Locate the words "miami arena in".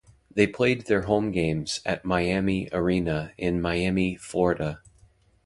2.05-3.61